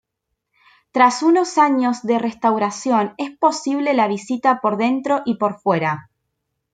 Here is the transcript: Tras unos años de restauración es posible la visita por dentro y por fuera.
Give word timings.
Tras 0.91 1.21
unos 1.21 1.59
años 1.59 2.01
de 2.01 2.17
restauración 2.17 3.13
es 3.19 3.37
posible 3.37 3.93
la 3.93 4.07
visita 4.07 4.59
por 4.59 4.77
dentro 4.77 5.21
y 5.27 5.37
por 5.37 5.59
fuera. 5.61 6.09